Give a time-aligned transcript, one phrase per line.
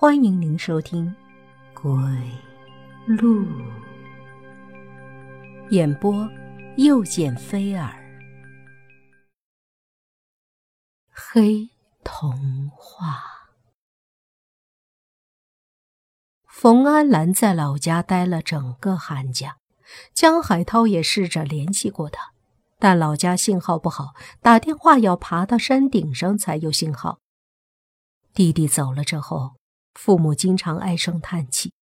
[0.00, 1.14] 欢迎您收听
[1.82, 1.92] 《鬼
[3.06, 3.44] 路》
[5.68, 6.26] 演播，
[6.78, 7.94] 又见菲儿。
[11.10, 11.68] 黑
[12.02, 13.20] 童话。
[16.46, 19.58] 冯安兰在老家待了整个寒假，
[20.14, 22.32] 江海涛也试着联系过他，
[22.78, 27.20] 但老家信号不好，打电话要爬到山顶上才有信号。
[28.32, 29.59] 弟弟走了之后。
[30.02, 31.74] 父母经常唉声叹气，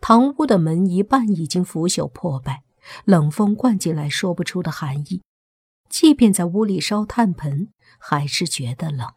[0.00, 2.62] 堂屋的门一半已经腐朽破败，
[3.04, 5.22] 冷风灌进来，说不出的寒意。
[5.88, 9.12] 即便在屋里烧炭盆，还是觉得冷。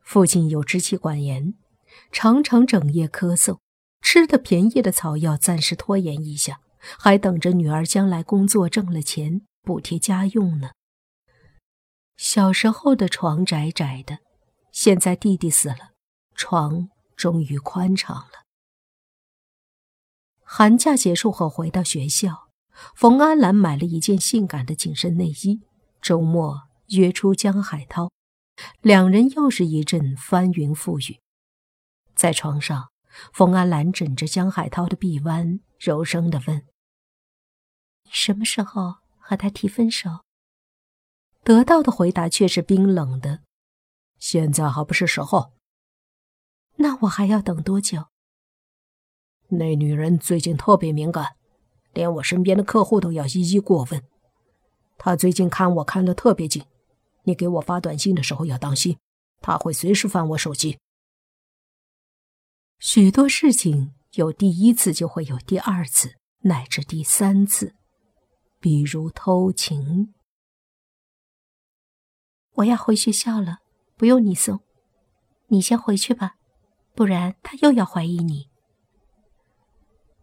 [0.00, 1.52] 父亲有支气管炎，
[2.10, 3.58] 常常整夜咳嗽，
[4.00, 6.62] 吃的便宜的草药暂时拖延一下，
[6.98, 10.70] 还等着女儿将来工作挣了钱补贴家用呢。
[12.16, 14.20] 小时候的床窄窄的，
[14.72, 15.97] 现在弟弟死了。
[16.38, 18.44] 床终于宽敞了。
[20.44, 22.48] 寒假结束后回到学校，
[22.94, 25.60] 冯安兰买了一件性感的紧身内衣。
[26.00, 28.12] 周末约出江海涛，
[28.80, 31.18] 两人又是一阵翻云覆雨。
[32.14, 32.90] 在床上，
[33.32, 36.58] 冯安兰枕着江海涛的臂弯，柔声的问
[38.06, 40.20] ：“你什么时候和他提分手？”
[41.42, 43.42] 得到的回答却是冰冷的
[44.20, 45.52] ：“现在还不是时候。”
[46.80, 48.06] 那我还要等多久？
[49.48, 51.36] 那女人最近特别敏感，
[51.92, 54.02] 连我身边的客户都要一一过问。
[54.96, 56.64] 她最近看我看得特别紧，
[57.24, 58.96] 你给我发短信的时候要当心，
[59.40, 60.78] 她会随时翻我手机。
[62.78, 67.74] 许多事情有第一次就会有第二次，乃至第三次，
[68.60, 70.14] 比如偷情。
[72.54, 73.58] 我要回学校了，
[73.96, 74.60] 不用你送，
[75.48, 76.36] 你先回去吧。
[76.98, 78.48] 不然他又要怀疑你。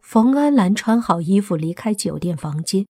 [0.02, 2.86] 冯安兰穿好衣服离开酒店房间，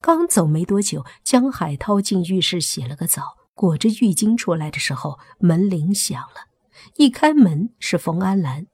[0.00, 6.48] 刚走没多久，江海涛进浴室洗了个澡，裹着浴巾出来的时候，门铃响了。
[6.96, 8.66] 一开门是冯安兰，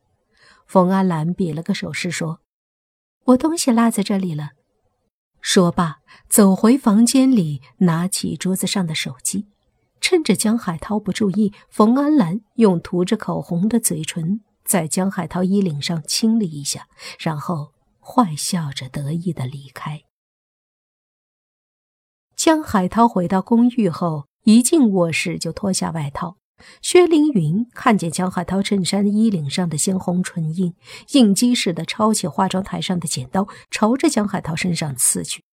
[0.64, 2.38] 冯安兰比了个手势说
[3.26, 4.50] ：“我东西落在这里了。”
[5.42, 5.96] 说罢，
[6.28, 9.48] 走回房间里，拿起桌子上的手机。
[10.00, 16.88] 趁着江海涛不注意，冯安兰用涂着口红的嘴唇在江海涛衣领上亲了一下，
[17.18, 20.02] 然后坏笑着得意的离开。
[22.36, 26.36] 江海涛回到公寓后，一进卧室就脱下外套。
[26.82, 30.74] 薛凌云看见江海涛衬衫衣领上的鲜红唇印，
[31.12, 35.44] 应激似的抄起化妆台上的剪刀，朝着江海涛身上刺去。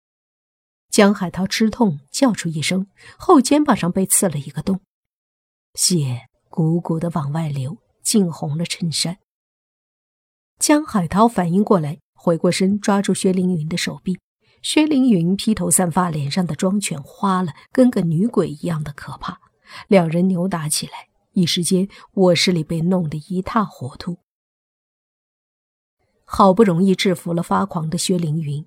[0.95, 4.79] 江海涛吃痛，叫出一声，后肩膀上被刺了一个洞，
[5.73, 9.17] 血鼓鼓的往外流，浸红了衬衫。
[10.57, 14.17] 江海涛反应过来，回过身抓住薛凌云的手臂。
[14.61, 19.41] 薛凌云披头散发，脸上的妆全花了，跟个女鬼一样的可怕。
[19.89, 24.19] 两人扭打起来，一时间卧室里被弄得一塌糊涂。
[26.23, 28.65] 好不容易制服了发狂的薛凌云，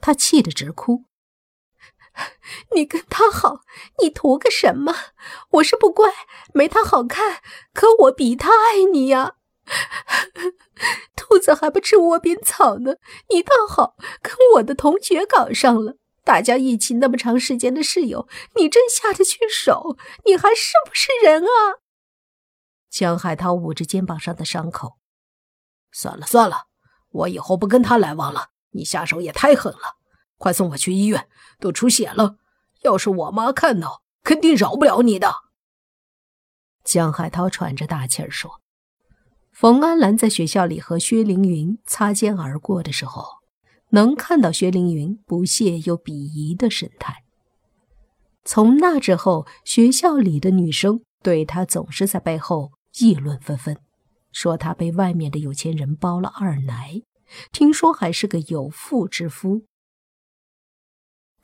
[0.00, 1.04] 他气得直哭。
[2.74, 3.60] 你跟他好，
[4.00, 4.94] 你图个什么？
[5.50, 6.12] 我是不乖，
[6.52, 7.42] 没他好看，
[7.72, 9.34] 可我比他爱你呀！
[11.14, 12.94] 兔子还不吃窝边草呢，
[13.30, 15.96] 你倒好，跟我的同学搞上了。
[16.24, 19.96] 大家一起那么长时间的室友，你真下得去手？
[20.24, 21.80] 你还是不是人啊？
[22.90, 24.98] 江海涛捂着肩膀上的伤口，
[25.92, 26.64] 算了算了，
[27.10, 28.48] 我以后不跟他来往了。
[28.70, 29.97] 你下手也太狠了。
[30.38, 31.28] 快送我去医院，
[31.60, 32.36] 都出血了！
[32.82, 35.34] 要是我妈看到，肯定饶不了你的。
[36.84, 38.60] 江海涛喘着大气儿说
[39.52, 43.24] ：“冯安兰在学校里和薛凌云擦肩而过的时候，
[43.90, 47.24] 能看到薛凌云不屑又鄙夷的神态。
[48.44, 53.76] 从那之后，学校里的女生对他总是在背后议论纷纷，
[54.32, 57.02] 说他被外面的有钱人包了二奶，
[57.50, 59.64] 听说还是个有妇之夫。”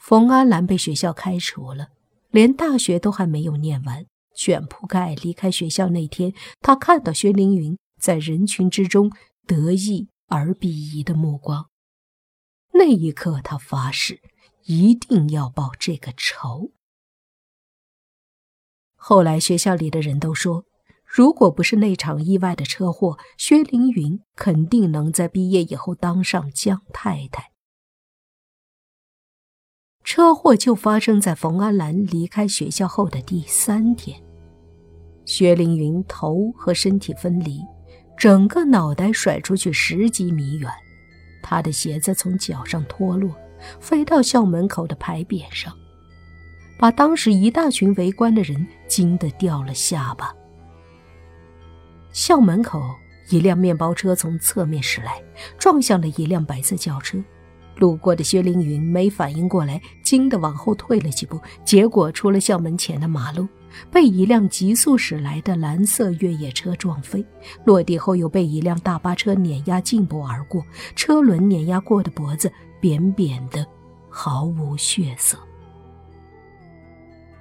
[0.06, 1.88] 冯安兰被学校开除了，
[2.30, 4.04] 连大学都还没有念完。
[4.36, 9.10] 卷铺盖离开学校那天，他看到薛凌云在人群之中
[9.46, 11.70] 得意而鄙夷的目光。
[12.74, 14.20] 那一刻，他发誓
[14.64, 16.72] 一定要报这个仇。
[18.94, 20.66] 后来，学校里的人都说，
[21.06, 27.53] 如果不是那场意外的车祸，薛凌云肯定能在毕业以后当上江太太。
[30.04, 34.20] 车祸就发生在冯安兰离开学校后的第三天。
[35.24, 37.58] 薛凌云头和身体分离，
[38.16, 40.70] 整个脑袋甩出去十几米远，
[41.42, 43.34] 他的鞋子从脚上脱落，
[43.80, 45.74] 飞到校门口的牌匾上，
[46.78, 50.30] 把当时一大群围观的人惊得掉了下巴。
[52.12, 52.78] 校门口，
[53.30, 55.20] 一辆面包车从侧面驶来，
[55.58, 57.18] 撞向了一辆白色轿车。
[57.76, 63.48] 路过的薛凌云没反应过来，惊得往后退了几步，结果出了校门前的马路，
[63.90, 67.24] 被一辆急速驶来的蓝色越野车撞飞，
[67.64, 72.50] 落地后又被一辆大巴车碾压进步而过，车轮碾压过的脖子
[72.80, 73.66] 扁扁的，
[74.08, 75.36] 毫无血色。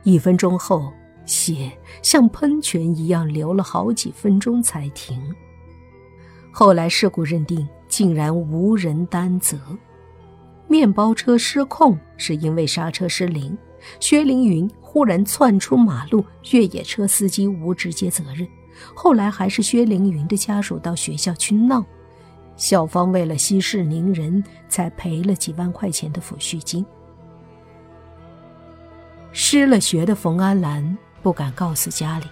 [0.03, 0.91] 一分钟后，
[1.25, 1.71] 血
[2.01, 5.21] 像喷泉一样流了好几分钟才停。
[6.51, 9.57] 后来事故认定，竟然无人担责。
[10.67, 13.55] 面包车失控是因为刹车失灵，
[13.99, 18.47] 薛凌云忽然窜出马路，越野车司机无直接责任。
[18.95, 21.85] 后来还是薛凌云的家属到学校去闹，
[22.57, 26.83] 校方为了息事宁人，才赔了几万块钱的抚恤金。
[29.31, 32.25] 失了学的冯安兰不敢告诉家里，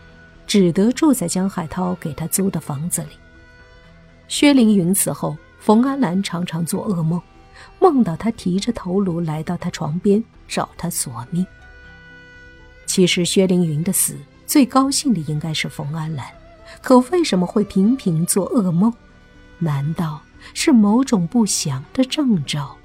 [0.47, 3.09] 只得住在江海涛给他租的房子里。
[4.27, 7.21] 薛凌云死后，冯安兰常常做噩梦。
[7.79, 11.45] 梦到他提着头颅来到他床边找他索命。
[12.85, 16.27] 其实薛凌云的死最高兴的应该是冯安兰，
[16.81, 18.93] 可为什么会频频做噩梦？
[19.59, 20.21] 难道
[20.53, 22.75] 是某种不祥的征兆？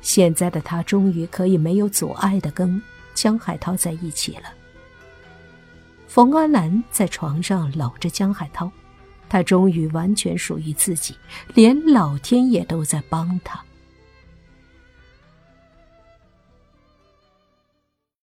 [0.00, 2.80] 现在的他终于可以没有阻碍的跟
[3.14, 4.44] 江海涛在一起了。
[6.06, 8.70] 冯安兰在床上搂着江海涛。
[9.30, 11.14] 他终于完全属于自己，
[11.54, 13.64] 连老天爷都在帮他。